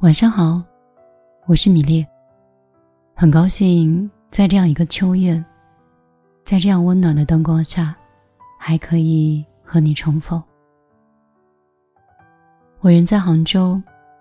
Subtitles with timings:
[0.00, 0.62] 晚上好，
[1.44, 2.06] 我是米粒。
[3.14, 5.44] 很高兴在这样一个秋夜，
[6.42, 7.94] 在这样温暖的灯光下，
[8.58, 10.42] 还可以和你重逢。
[12.80, 13.78] 我人在杭州，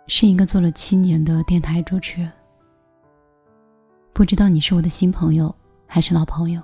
[0.07, 2.29] 是一个做了七年的电台主持人。
[4.11, 5.55] 不知道你是我的新朋友
[5.87, 6.61] 还是老朋友？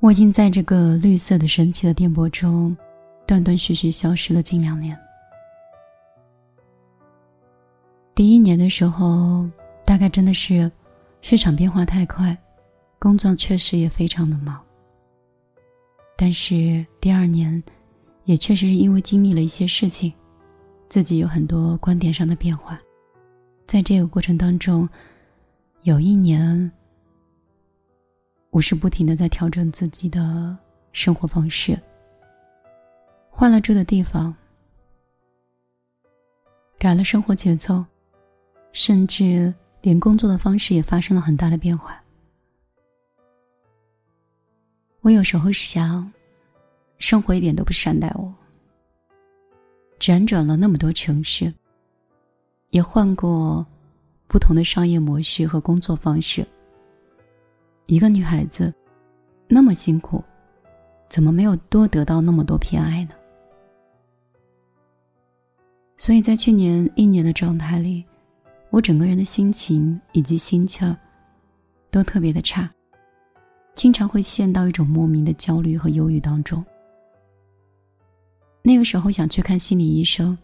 [0.00, 2.76] 我已经在这个绿色的神奇的电波中，
[3.26, 4.94] 断断续续消失了近两年。
[8.16, 9.46] 第一年的时候，
[9.84, 10.72] 大概真的是
[11.20, 12.34] 市场变化太快，
[12.98, 14.58] 工作确实也非常的忙。
[16.16, 17.62] 但是第二年，
[18.24, 20.10] 也确实是因为经历了一些事情，
[20.88, 22.80] 自己有很多观点上的变化。
[23.66, 24.88] 在这个过程当中，
[25.82, 26.72] 有一年，
[28.48, 30.56] 我是不停的在调整自己的
[30.90, 31.78] 生活方式，
[33.28, 34.34] 换了住的地方，
[36.78, 37.84] 改了生活节奏。
[38.76, 41.98] 甚至连工作的方式也发生了很大的变化。
[45.00, 46.12] 我有时候想，
[46.98, 48.30] 生活一点都不善待我。
[49.98, 51.50] 辗转了那么多城市，
[52.68, 53.66] 也换过
[54.28, 56.46] 不同的商业模式和工作方式。
[57.86, 58.70] 一个女孩子
[59.48, 60.22] 那么辛苦，
[61.08, 63.12] 怎么没有多得到那么多偏爱呢？
[65.96, 68.04] 所以在去年一年的状态里。
[68.70, 70.96] 我整个人的心情以及心气儿
[71.90, 72.70] 都特别的差，
[73.74, 76.64] 经常会陷到一种莫名的焦虑和忧郁当中。
[78.62, 80.36] 那个时候想去看心理医生，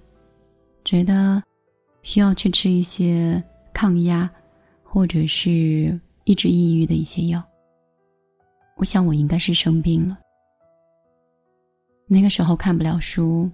[0.84, 1.42] 觉得
[2.02, 3.42] 需要去吃一些
[3.74, 4.30] 抗压
[4.82, 7.42] 或者是抑制抑郁的一些药。
[8.76, 10.18] 我想我应该是生病了。
[12.06, 13.50] 那个时候看不了书，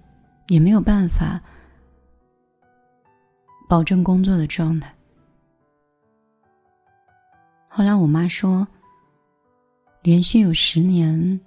[0.48, 1.42] 也没有办法。
[3.68, 4.92] 保证工作的状态。
[7.68, 8.66] 后来我妈说，
[10.02, 11.38] 连续有十年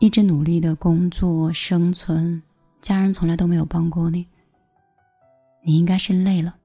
[0.00, 2.42] 一直努力的工作生存，
[2.80, 4.26] 家人从来都没有帮过你。
[5.64, 6.56] 你应该是累了，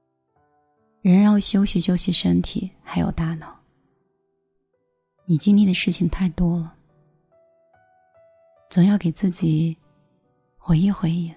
[1.02, 3.56] 人要休息休息身体，还有大脑。
[5.24, 6.74] 你经历的事情太多了，
[8.68, 9.76] 总要给自己
[10.56, 11.32] 回忆回忆，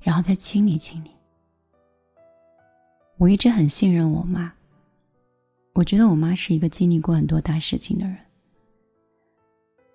[0.00, 1.13] 然后再清理清理。
[3.16, 4.52] 我一直很信任我妈。
[5.74, 8.16] 我觉得我妈是一个经历过很多大事情的人。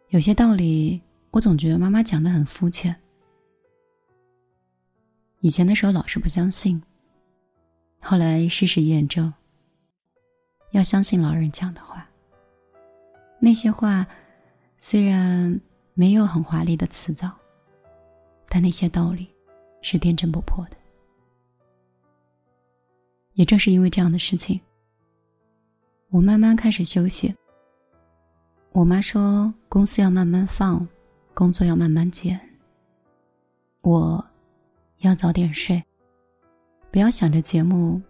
[0.09, 2.95] 有些道理，我总觉得妈妈讲的很肤浅。
[5.41, 6.81] 以前的时候老是不相信，
[8.01, 9.33] 后来事实验证，
[10.71, 12.05] 要相信老人讲的话。
[13.39, 14.05] 那些话
[14.79, 15.61] 虽然
[15.93, 17.31] 没有很华丽的辞藻，
[18.49, 19.29] 但那些道理
[19.81, 20.77] 是天真不破的。
[23.33, 24.59] 也正是因为这样的事情，
[26.09, 27.33] 我慢慢开始休息。
[28.71, 30.87] 我妈说，公司要慢慢放，
[31.33, 32.39] 工作要慢慢减。
[33.81, 34.23] 我
[34.97, 35.81] 要早点睡，
[36.91, 38.01] 不要想着节目，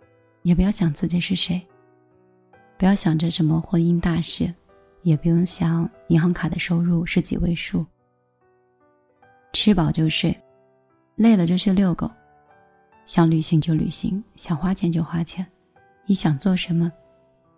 [0.41, 1.66] 也不要想自己是谁，
[2.78, 4.53] 不要想着什么婚姻大事，
[5.03, 7.85] 也不用想银行卡的收入是几位数。
[9.53, 10.35] 吃饱就睡，
[11.16, 12.09] 累了就去遛狗。
[13.09, 15.44] 想旅行就旅行，想花钱就花钱，
[16.06, 16.92] 你想做什么，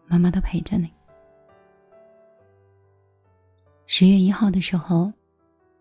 [0.07, 0.89] 妈妈都陪着你。
[3.85, 5.11] 十月一号的时候，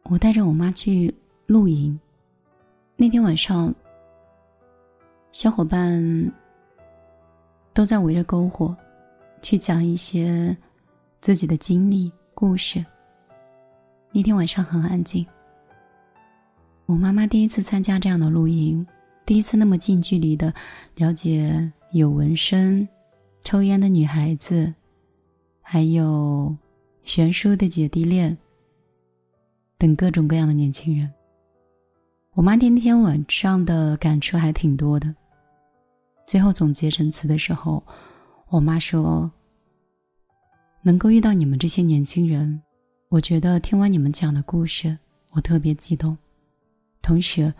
[0.07, 1.15] 我带着我妈去
[1.47, 1.97] 露营。
[2.97, 3.73] 那天晚上，
[5.31, 6.03] 小伙伴
[7.73, 8.77] 都在围着篝火，
[9.41, 10.55] 去讲一些
[11.21, 12.85] 自己的经历故事。
[14.11, 15.25] 那天晚上很安静。
[16.87, 18.85] 我妈妈第一次参加这样的露营。
[19.31, 20.53] 第一次那么近距离的
[20.97, 22.89] 了解有纹身、
[23.43, 24.75] 抽烟的女孩子，
[25.63, 26.53] 还有
[27.05, 28.37] 悬殊的姐弟恋
[29.79, 31.09] 等各种各样的年轻人。
[32.33, 35.15] 我妈天天晚上的感触还挺多的。
[36.27, 37.81] 最后总结陈词的时候，
[38.49, 39.31] 我妈说
[40.83, 42.61] ：“能够遇到你们这些年轻人，
[43.09, 44.99] 我觉得听完你们讲的故事，
[45.31, 46.19] 我特别激动，
[47.01, 47.55] 同时。”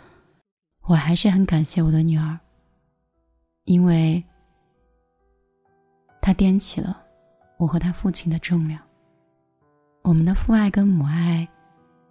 [0.83, 2.39] 我还是很感谢我的女儿，
[3.65, 4.23] 因为
[6.21, 7.01] 她掂起了
[7.59, 8.81] 我和她父亲的重量。
[10.03, 11.47] 我们的父爱跟母爱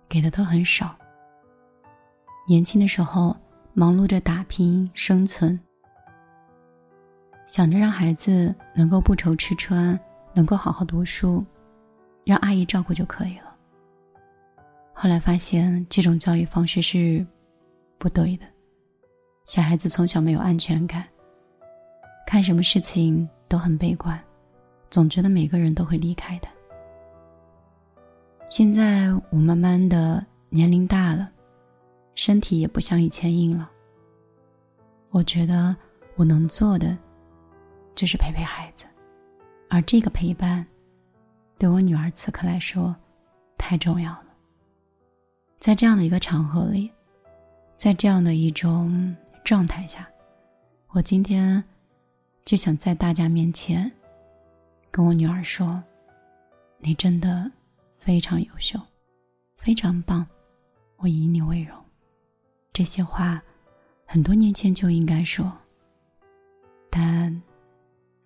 [0.07, 0.95] 给的都很少。
[2.47, 3.35] 年轻的时候
[3.73, 5.59] 忙碌着打拼生存，
[7.47, 9.99] 想着让孩子能够不愁吃穿，
[10.33, 11.45] 能够好好读书，
[12.23, 13.55] 让阿姨照顾就可以了。
[14.93, 17.25] 后来发现这种教育方式是
[17.97, 18.45] 不对的。
[19.49, 21.03] 小孩子从小没有安全感，
[22.27, 24.23] 看什么事情都很悲观，
[24.91, 26.47] 总觉得每个人都会离开的。
[28.47, 31.31] 现在我慢慢的年龄大了，
[32.13, 33.71] 身体也不像以前硬了。
[35.09, 35.75] 我觉得
[36.15, 36.95] 我能做的，
[37.95, 38.85] 就是陪陪孩子，
[39.67, 40.63] 而这个陪伴，
[41.57, 42.95] 对我女儿此刻来说，
[43.57, 44.25] 太重要了。
[45.59, 46.91] 在这样的一个场合里，
[47.75, 50.07] 在这样的一种状态下，
[50.89, 51.63] 我今天
[52.45, 53.91] 就想在大家面前，
[54.91, 55.83] 跟我女儿说
[56.79, 57.51] ：“你真的。”
[57.99, 58.79] 非常优秀，
[59.57, 60.25] 非常棒，
[60.95, 61.77] 我以你为荣。
[62.71, 63.43] 这些话
[64.05, 65.51] 很多年前就应该说，
[66.89, 67.29] 但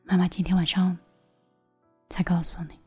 [0.04, 0.96] 妈妈今天晚上
[2.08, 2.80] 才告诉你。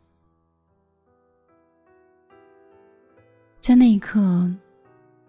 [3.59, 4.49] 在那一刻，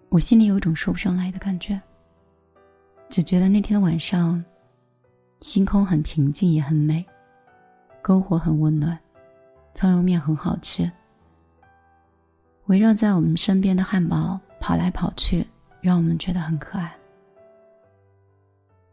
[0.09, 1.81] 我心里有一种说不上来的感觉，
[3.17, 4.45] 只觉得那天的晚上，
[5.41, 7.03] 星空很平静也很美，
[8.03, 8.95] 篝火很温暖，
[9.73, 10.91] 葱油面很好吃。
[12.67, 15.43] 围绕在我们身边的汉堡跑来跑去，
[15.81, 16.95] 让我们觉得很可爱。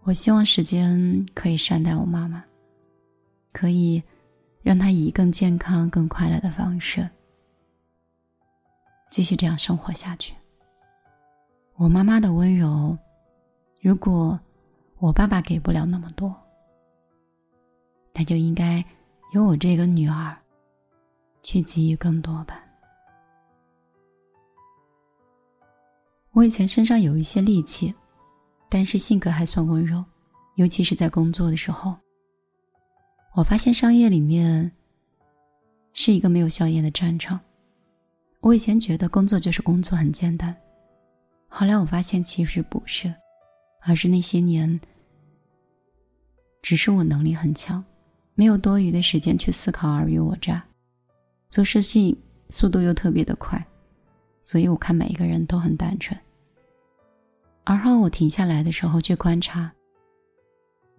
[0.05, 2.43] 我希望时间可以善待我妈妈，
[3.53, 4.03] 可以
[4.63, 7.07] 让她以更健康、更快乐的方式
[9.11, 10.35] 继续这样生活下去。
[11.75, 12.97] 我妈妈的温柔，
[13.85, 14.41] 如果
[14.97, 16.35] 我爸爸给不了那么多，
[18.15, 18.83] 那就应该
[19.35, 20.35] 由我这个女儿
[21.43, 22.65] 去给予更多吧。
[26.31, 27.95] 我以前身上有一些戾气，
[28.71, 30.03] 但是性格还算温柔，
[30.55, 31.95] 尤其是在工作的时候。
[33.35, 34.73] 我发现商业里面
[35.93, 37.39] 是一个没有硝烟的战场。
[38.41, 40.57] 我以前觉得工作就是工作，很简单。
[41.49, 43.15] 后来我发现其实不是，
[43.87, 44.81] 而是那些年，
[46.63, 47.85] 只是我能力很强，
[48.35, 50.65] 没有多余的时间去思考尔虞我诈，
[51.51, 52.17] 做事情
[52.49, 53.65] 速度又特别的快。
[54.43, 56.19] 所以我看每一个人都很单纯。
[57.65, 59.73] 而后我停下来的时候去观察，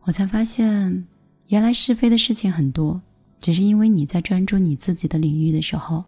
[0.01, 1.07] 我才发现，
[1.47, 2.99] 原来是非的事情很多，
[3.39, 6.03] 只是因为你在专注你自己的领域的时候，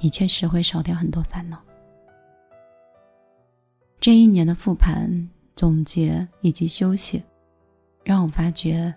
[0.00, 1.58] 你确实会少掉很多烦恼。
[4.00, 7.22] 这一年的复盘、总结以及休息，
[8.02, 8.94] 让我发觉，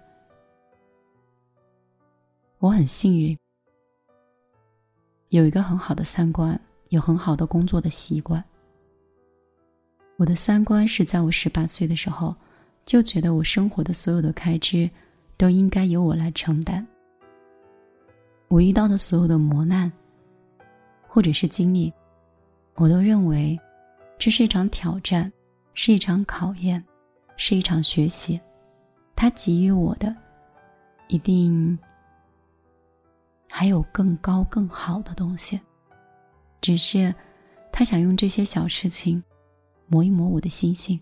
[2.59, 3.38] 我很幸运，
[5.30, 6.59] 有一个很好的三观。
[6.92, 8.42] 有很好的工作的习惯。
[10.15, 12.33] 我的三观是在我十八岁的时候，
[12.86, 14.89] 就觉得我生活的所有的开支，
[15.36, 16.88] 都应该由我来承担。
[18.48, 19.92] 我遇到的所有的磨难，
[21.06, 21.92] 或者是经历，
[22.75, 23.59] 我都认为，
[24.18, 25.30] 这是一场挑战，
[25.79, 26.83] 是一场考验，
[27.35, 28.41] 是一场学习。
[29.15, 30.13] 他给予我的，
[31.07, 31.77] 一定
[33.47, 35.62] 还有更高更好的东西。
[36.62, 37.13] 只是，
[37.71, 39.24] 他想用这些小事情
[39.85, 41.00] 磨一磨我的心性。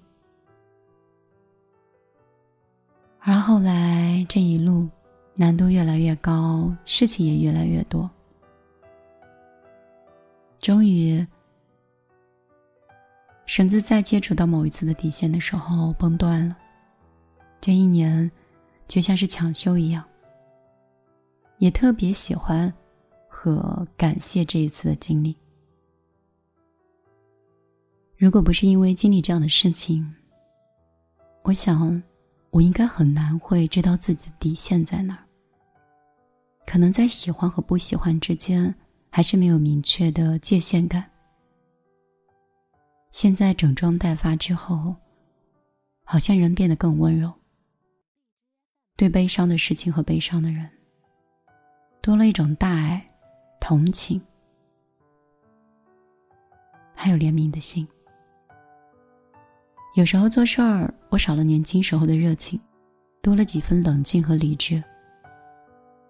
[3.19, 4.89] 而后来这一路，
[5.35, 8.09] 难度越来越高，事情也越来越多。
[10.59, 11.25] 终于，
[13.45, 16.57] 绳子在接触到某一次的底线的时候崩断了。
[17.61, 18.29] 这一年，
[18.87, 20.03] 就像是抢修一样。
[21.59, 22.71] 也特别喜欢
[23.29, 25.35] 和感谢这一次的经历。
[28.17, 30.13] 如果不是因为经历这样的事情，
[31.43, 32.01] 我想，
[32.49, 35.23] 我应该很难会知道自己的底线在哪儿。
[36.65, 38.73] 可能在喜欢和不喜欢之间，
[39.09, 41.09] 还是没有明确的界限感。
[43.15, 44.93] 现在整装待发之后，
[46.03, 47.31] 好像人变得更温柔。
[48.97, 50.69] 对悲伤的事情和悲伤的人，
[52.01, 53.09] 多了一种大爱、
[53.61, 54.21] 同情，
[56.93, 57.87] 还有怜悯的心。
[59.95, 62.59] 有时候做事儿，我少了年轻时候的热情，
[63.21, 64.83] 多了几分冷静和理智。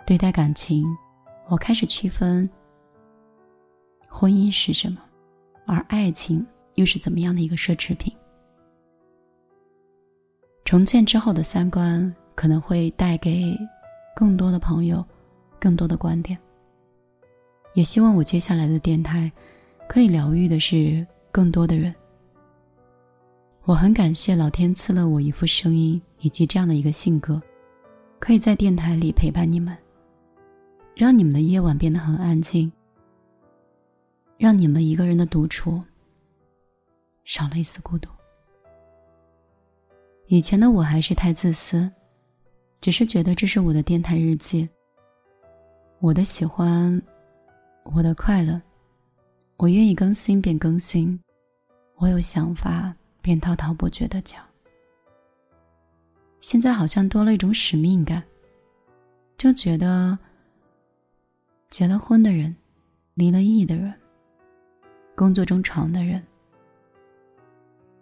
[0.08, 0.84] 对待感情，
[1.50, 2.50] 我开始区分
[4.08, 5.00] 婚姻是什么，
[5.68, 6.44] 而爱情
[6.76, 8.14] 又是怎么样的一个奢侈品。
[10.64, 13.56] 重建之后的三观可能会带给
[14.16, 15.06] 更多的朋友
[15.60, 16.38] 更多的观点。
[17.74, 19.32] 也希望我接下来的电台
[19.88, 21.94] 可以疗愈的是更多的人。
[23.64, 27.42] 我很感谢老天赐了我一副声音以及这样的一个性格，
[28.20, 29.76] 可以在电台里陪伴你们，
[30.96, 32.72] 让你们的夜晚变得很安静，
[34.38, 35.84] 让你们一个人的独处
[37.26, 38.10] 少了一丝孤独。
[40.28, 41.92] 以前的我还是太自私，
[42.80, 44.68] 只是觉得这是我的电台日记，
[46.00, 47.00] 我的喜欢，
[47.84, 48.62] 我的快乐，
[49.58, 51.20] 我愿意更新便更新，
[51.98, 54.42] 我有想法便滔滔不绝的讲。
[56.42, 58.24] 现在好像多了一种使命感，
[59.38, 60.18] 就觉得
[61.70, 62.56] 结了婚的人，
[63.16, 63.94] 离了异的人，
[65.16, 66.24] 工作中闯的人，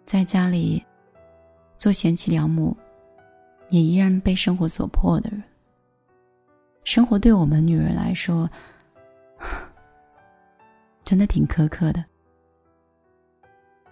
[0.04, 0.84] 在家里。
[1.76, 2.74] 做贤妻良母，
[3.68, 5.42] 也依然被生活所迫的人。
[6.84, 8.48] 生活对我们女人来说，
[11.04, 12.02] 真的挺苛刻的。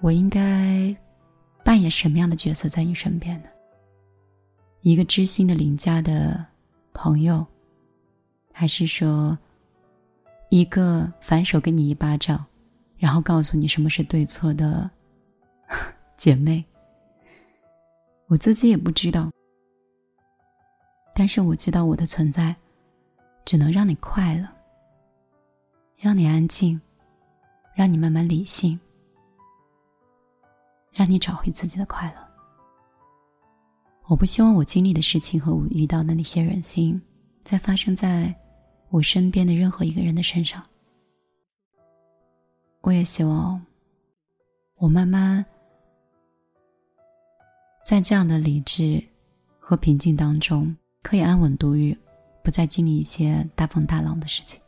[0.01, 0.97] 我应该
[1.63, 3.49] 扮演什么样的角色在你身边呢？
[4.81, 6.43] 一个知心的邻家的
[6.95, 7.45] 朋友，
[8.53, 9.37] 还是说
[10.49, 12.43] 一个反手给你一巴掌，
[12.97, 14.91] 然后告诉你什么是对错的
[16.23, 16.65] 姐妹？
[18.29, 19.29] 我自己也不知道，
[21.17, 22.55] 但是我知道我的存在，
[23.45, 24.49] 只能让你快乐，
[25.97, 26.81] 让你安静，
[27.75, 28.79] 让你慢慢理性，
[30.93, 32.25] 让你找回自己的快乐。
[34.07, 37.03] 我不希望我经历的事情和我遇到的那些人心，
[37.43, 38.33] 再发生在
[38.91, 40.65] 我身边的任何一个人的身上。
[42.83, 43.61] 我也希望
[44.77, 45.45] 我慢慢。
[47.85, 49.03] 在这样的理智
[49.59, 51.97] 和平静当中，可以安稳度日，
[52.43, 54.61] 不再经历一些大风大浪的事情。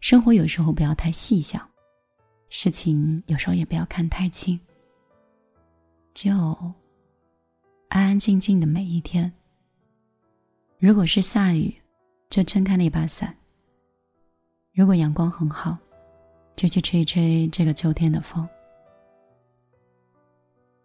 [0.00, 1.68] 生活有时候不要太细想，
[2.48, 4.58] 事情有时候也不要看太清，
[6.14, 6.32] 就
[7.88, 9.32] 安安静静的每一天。
[10.78, 11.72] 如果是下雨，
[12.30, 13.28] 就撑开那把伞；
[14.72, 15.76] 如果阳光很好，
[16.56, 18.48] 就去吹一吹这个秋天的风。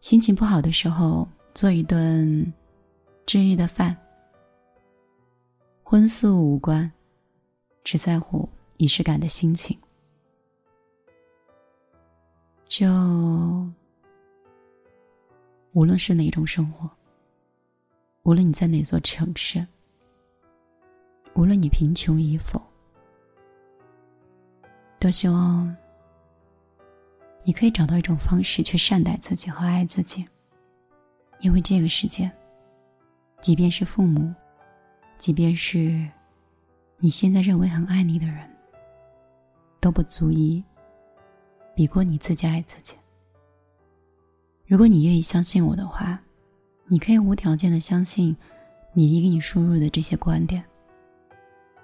[0.08, 2.54] 心情不好的时候，做一顿
[3.26, 3.94] 治愈的饭。
[5.84, 6.90] 荤素无关，
[7.84, 8.48] 只在乎
[8.78, 9.78] 仪式感的心情。
[12.68, 12.88] 就
[15.74, 16.90] 无论是哪种生活，
[18.24, 19.68] 无论你在哪座城市，
[21.36, 22.62] 无论你贫穷与否，
[25.00, 25.76] 都希望。
[27.48, 30.28] 你可以找到一种方式去善待自己和爱自己，
[31.40, 32.30] 因为这个世界，
[33.40, 34.36] 即便是父母，
[35.18, 36.06] 即便是
[36.98, 38.46] 你现在认为很爱你的人，
[39.80, 40.62] 都不足以
[41.74, 42.98] 比过你自己爱自己。
[44.66, 46.22] 如果你愿意相信我的话，
[46.88, 48.36] 你可以无条件的相信
[48.92, 50.62] 米粒给你输入的这些观点。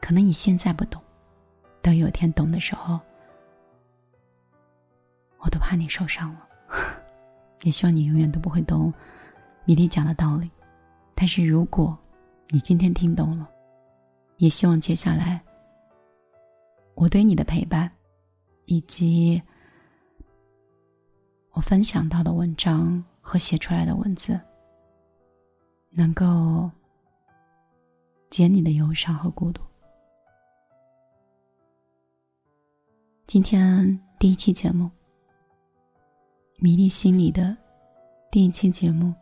[0.02, 1.02] 可能你现在不懂，
[1.82, 3.00] 等有一天懂的时候。
[5.44, 6.48] 我都怕你受伤了，
[7.64, 8.94] 也希望你永远都不会懂
[9.66, 10.50] 米粒讲的道理。
[11.14, 11.98] 但是如果
[12.48, 13.50] 你今天听懂了，
[14.38, 15.42] 也希望接下来
[16.96, 17.92] 我对你的陪伴，
[18.66, 19.42] 以及
[21.52, 24.40] 我分享到的文章和写出来的文字，
[25.92, 26.72] 能够
[28.30, 29.62] 解你的忧伤和孤独。
[33.28, 34.90] 今天第一期节目。
[36.64, 37.54] 迷离心里的
[38.32, 39.14] 第一期节目，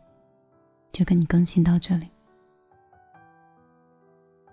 [0.92, 2.08] 就跟你更新到这里。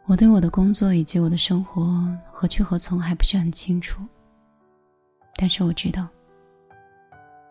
[0.07, 4.01] 我对我的工作以及我的生活何去何从还不是很清楚，
[5.35, 6.07] 但是我知道，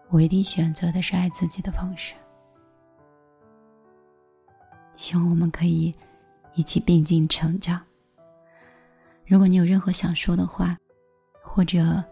[0.08, 2.14] 我一定选择的是爱自己的方式。
[4.96, 5.94] 希望我们可以
[6.56, 7.80] 一起并进成长。
[9.24, 10.76] 如果你有任何想说的话，
[11.44, 12.02] 或者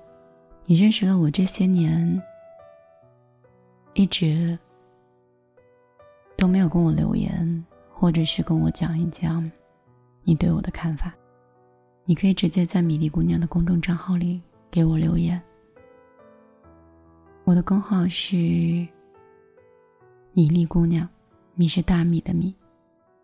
[0.64, 2.22] 你认识了我这些年。
[3.96, 4.56] 一直
[6.36, 9.50] 都没有跟我留言，或者是跟我讲一讲
[10.22, 11.14] 你对我的看法。
[12.04, 14.38] 你可以直接在米粒姑娘的公众账号里
[14.70, 15.40] 给我留言。
[17.44, 18.36] 我的公号是
[20.34, 21.08] 米粒姑娘，
[21.54, 22.54] 米是大米的米，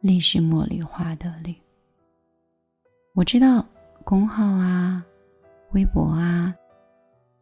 [0.00, 1.54] 粒是茉莉花的粒。
[3.12, 3.62] 我知道
[4.04, 5.04] 公号啊、
[5.72, 6.54] 微博啊，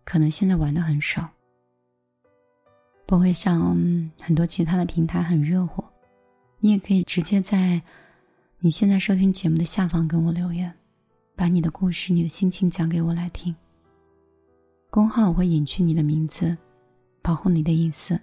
[0.05, 1.29] 可能现在玩的很少。
[3.11, 3.77] 不会像
[4.21, 5.83] 很多其他的平台很热火，
[6.61, 7.83] 你也可以直接在
[8.61, 10.73] 你现在收听节目的下方跟我留言，
[11.35, 13.53] 把你的故事、你的心情讲给我来听。
[14.91, 16.57] 公号会隐去你的名字，
[17.21, 18.17] 保护你的隐私。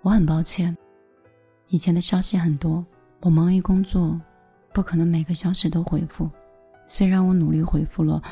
[0.00, 0.74] 我很抱歉，
[1.68, 2.82] 以前的消息很多，
[3.20, 4.18] 我忙于工作，
[4.72, 6.30] 不可能每个消息都回复。
[6.86, 8.22] 虽然我努力回复了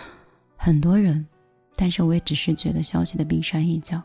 [0.56, 1.26] 很多人。
[1.76, 4.00] 但是我也只是觉得消息的冰山一角，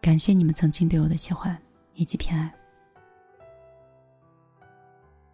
[0.00, 1.56] 感谢你们曾经对我的喜欢
[1.94, 2.52] 以及偏爱。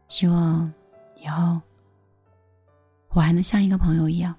[0.09, 0.73] 希望
[1.16, 1.61] 以后
[3.11, 4.35] 我还能像一个朋友一样，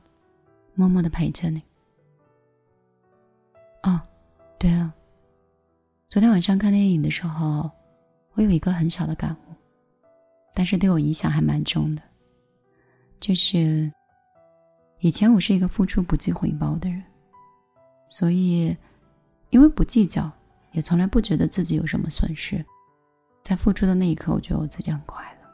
[0.76, 1.62] 默默的陪着你。
[3.84, 4.00] 哦，
[4.60, 4.94] 对了，
[6.10, 7.70] 昨天晚上看电影的时候，
[8.34, 9.56] 我有一个很小的感悟，
[10.54, 12.02] 但是对我影响还蛮重的，
[13.20, 13.92] 就是
[15.00, 17.04] 以前我是一个付出不计回报的人，
[18.08, 18.76] 所以
[19.52, 20.32] 因为不计较，
[20.72, 22.66] 也从来不觉得自己有什么损失，
[23.44, 25.50] 在付出的那一刻，我觉得我自己很快乐。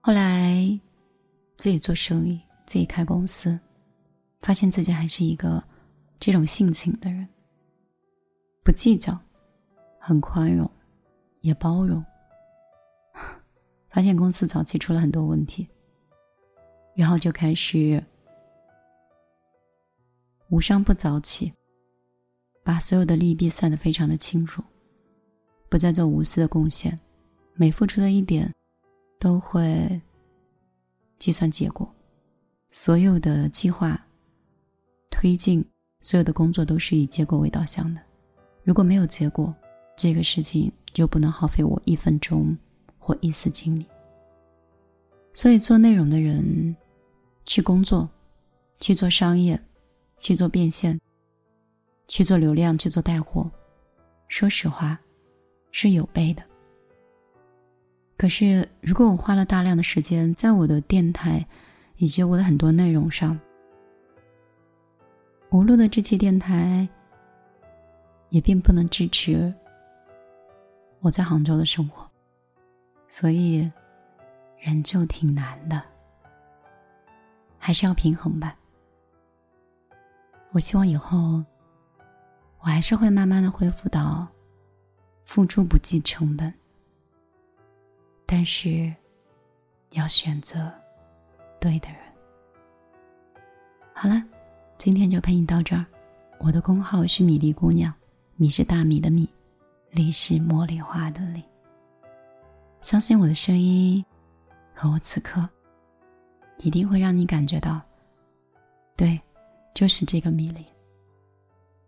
[0.00, 0.80] 后来
[1.56, 3.58] 自己做生意，自己开公司。
[4.40, 5.60] 发现自己还是一个
[6.20, 7.28] 这种性情的人，
[8.62, 9.18] 不计较，
[9.98, 10.70] 很宽容，
[11.40, 12.04] 也包容。
[13.90, 15.68] 发现公司早期出了很多问题，
[16.98, 18.02] 然后就开始
[20.48, 21.52] 无商不早起，
[22.64, 24.60] 把所有的利弊算得非常的清楚，
[25.68, 26.98] 不再做无私的贡献，
[27.54, 28.52] 每付出的一点
[29.20, 29.88] 都会
[31.20, 31.88] 计算结果，
[32.72, 34.04] 所有的计划。
[35.08, 35.64] 推进
[36.00, 38.00] 所有的工作都是以结果为导向的，
[38.64, 39.54] 如果没有结果，
[39.96, 42.58] 这个事情就不能耗费我一分钟
[42.98, 43.86] 或一丝精力。
[45.32, 46.74] 所以做内容的人，
[47.48, 48.06] 去工作，
[48.78, 49.58] 去做商业，
[50.20, 51.00] 去做变现，
[52.06, 53.50] 去做流量，去做带货，
[54.28, 54.98] 说实话，
[55.72, 56.42] 是有备的。
[58.18, 61.46] 可是如果我花了大量的时间在我的电台
[61.96, 63.40] 以及我的很多内容上，
[65.50, 66.86] 无路的这期电台，
[68.28, 69.54] 也并不能支持
[71.00, 72.06] 我在杭州的生活，
[73.08, 73.72] 所以
[74.58, 75.82] 人就挺难的，
[77.58, 78.56] 还是要平衡吧。
[80.52, 81.44] 我希望以后，
[82.60, 84.26] 我还是会慢慢的恢复到
[85.24, 86.52] 付出不计成本，
[88.24, 88.94] 但是
[89.90, 90.72] 要选择
[91.60, 91.98] 对的人。
[93.92, 94.22] 好了。
[94.78, 95.84] 今天就陪你到这儿，
[96.38, 97.92] 我的公号是米粒姑娘，
[98.36, 99.28] 米是大米的米，
[99.90, 101.42] 粒是茉莉花的粒。
[102.80, 104.04] 相信我的声音
[104.72, 105.48] 和我此刻，
[106.60, 107.80] 一定会让你感觉到，
[108.96, 109.20] 对，
[109.74, 110.64] 就是这个米粒，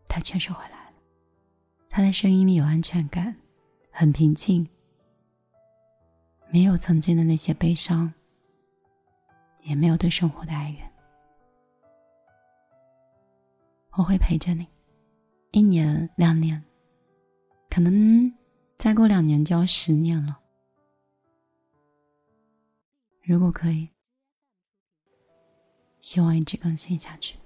[0.09, 0.92] 他确实回来了，
[1.88, 3.35] 他的声音里有安全感，
[3.90, 4.66] 很平静，
[6.50, 8.12] 没有曾经的那些悲伤，
[9.62, 10.92] 也没有对生活的哀怨。
[13.92, 14.66] 我会陪着你，
[15.50, 16.62] 一年两年，
[17.68, 18.33] 可能
[18.78, 20.38] 再过两年就要十年了。
[23.22, 23.88] 如果可以，
[26.01, 27.39] 希望一直更新下去。